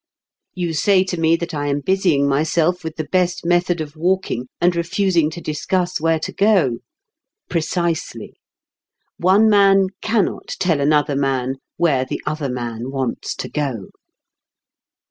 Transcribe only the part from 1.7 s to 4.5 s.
busying myself with the best method of walking,